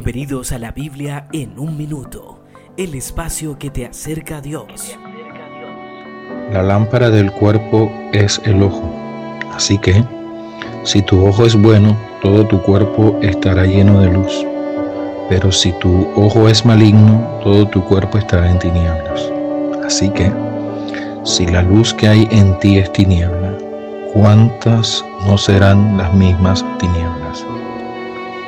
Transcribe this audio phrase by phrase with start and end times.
[0.00, 2.38] Bienvenidos a la Biblia en un minuto,
[2.76, 4.96] el espacio que te acerca a Dios.
[6.52, 8.94] La lámpara del cuerpo es el ojo,
[9.52, 10.04] así que
[10.84, 14.46] si tu ojo es bueno, todo tu cuerpo estará lleno de luz.
[15.28, 19.32] Pero si tu ojo es maligno, todo tu cuerpo estará en tinieblas.
[19.84, 20.30] Así que,
[21.24, 23.58] si la luz que hay en ti es tiniebla,
[24.14, 27.44] ¿cuántas no serán las mismas tinieblas?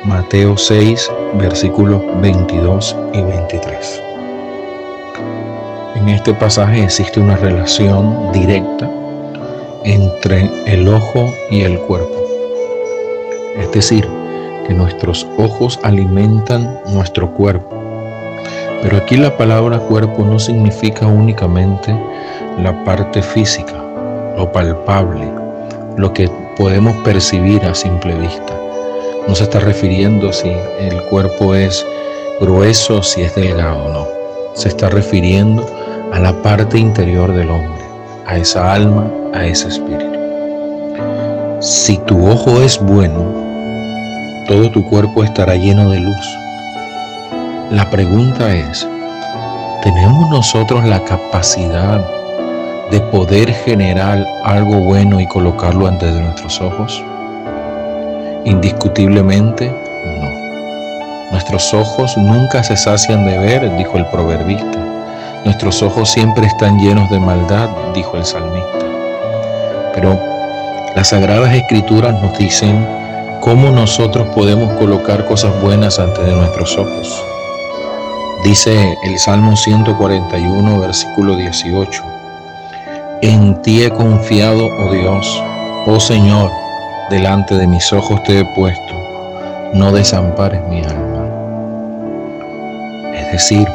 [0.03, 4.01] Mateo 6, versículos 22 y 23.
[5.95, 8.89] En este pasaje existe una relación directa
[9.83, 12.15] entre el ojo y el cuerpo.
[13.55, 14.09] Es decir,
[14.65, 17.69] que nuestros ojos alimentan nuestro cuerpo.
[18.81, 21.95] Pero aquí la palabra cuerpo no significa únicamente
[22.57, 23.75] la parte física,
[24.35, 25.31] lo palpable,
[25.95, 26.27] lo que
[26.57, 28.60] podemos percibir a simple vista
[29.31, 31.87] no se está refiriendo si el cuerpo es
[32.41, 34.07] grueso, si es delgado o no.
[34.55, 35.65] Se está refiriendo
[36.11, 37.81] a la parte interior del hombre,
[38.27, 40.19] a esa alma, a ese espíritu.
[41.61, 43.23] Si tu ojo es bueno,
[44.49, 46.37] todo tu cuerpo estará lleno de luz.
[47.71, 48.85] La pregunta es,
[49.81, 52.05] ¿tenemos nosotros la capacidad
[52.91, 57.01] de poder generar algo bueno y colocarlo ante nuestros ojos?
[58.45, 61.31] Indiscutiblemente, no.
[61.31, 64.79] Nuestros ojos nunca se sacian de ver, dijo el proverbista.
[65.45, 68.85] Nuestros ojos siempre están llenos de maldad, dijo el salmista.
[69.93, 70.19] Pero
[70.95, 72.85] las sagradas escrituras nos dicen
[73.41, 77.23] cómo nosotros podemos colocar cosas buenas ante de nuestros ojos.
[78.43, 82.03] Dice el Salmo 141, versículo 18.
[83.21, 85.43] En ti he confiado, oh Dios,
[85.85, 86.51] oh Señor,
[87.11, 88.93] delante de mis ojos te he puesto,
[89.73, 91.27] no desampares mi alma.
[93.13, 93.67] Es decir,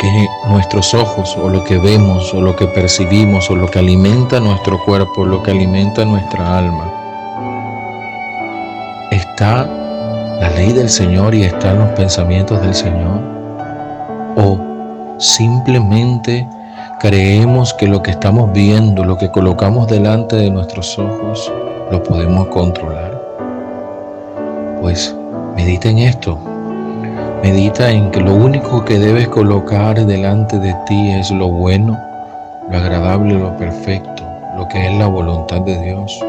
[0.00, 4.40] que nuestros ojos o lo que vemos o lo que percibimos o lo que alimenta
[4.40, 6.92] nuestro cuerpo, lo que alimenta nuestra alma,
[9.12, 9.64] está
[10.40, 13.20] la ley del Señor y están los pensamientos del Señor
[14.36, 14.58] o
[15.18, 16.46] simplemente
[16.98, 21.52] creemos que lo que estamos viendo, lo que colocamos delante de nuestros ojos,
[21.94, 23.12] lo podemos controlar?
[24.80, 25.14] Pues
[25.54, 26.36] medita en esto.
[27.40, 31.96] Medita en que lo único que debes colocar delante de ti es lo bueno,
[32.68, 34.24] lo agradable, lo perfecto,
[34.56, 36.20] lo que es la voluntad de Dios.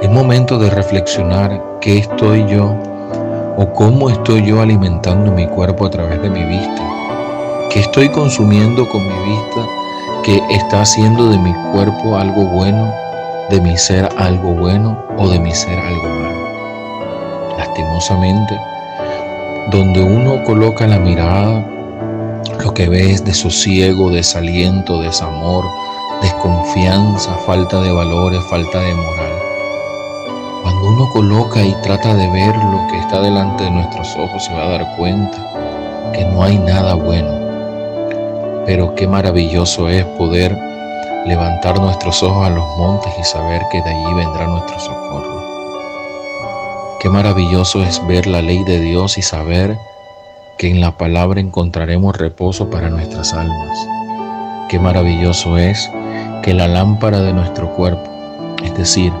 [0.00, 2.72] Es momento de reflexionar qué estoy yo
[3.56, 6.82] o cómo estoy yo alimentando mi cuerpo a través de mi vista.
[7.72, 9.66] ¿Qué estoy consumiendo con mi vista
[10.22, 13.05] que está haciendo de mi cuerpo algo bueno
[13.50, 17.56] de mi ser algo bueno o de mi ser algo malo.
[17.56, 18.58] Lastimosamente,
[19.70, 21.64] donde uno coloca la mirada,
[22.62, 25.64] lo que ve es desosiego, desaliento, desamor,
[26.22, 29.32] desconfianza, falta de valores, falta de moral.
[30.62, 34.54] Cuando uno coloca y trata de ver lo que está delante de nuestros ojos, se
[34.54, 35.38] va a dar cuenta
[36.12, 37.30] que no hay nada bueno.
[38.66, 40.56] Pero qué maravilloso es poder
[41.26, 45.36] levantar nuestros ojos a los montes y saber que de allí vendrá nuestro socorro.
[47.00, 49.76] Qué maravilloso es ver la ley de Dios y saber
[50.56, 53.78] que en la palabra encontraremos reposo para nuestras almas.
[54.68, 55.90] Qué maravilloso es
[56.42, 58.08] que la lámpara de nuestro cuerpo,
[58.64, 59.12] es decir,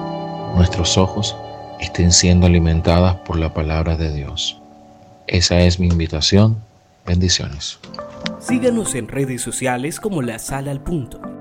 [0.54, 1.36] nuestros ojos,
[1.80, 4.60] estén siendo alimentadas por la palabra de Dios.
[5.26, 6.58] Esa es mi invitación.
[7.04, 7.78] Bendiciones.
[8.38, 11.35] Síganos en redes sociales como La Sala al Punto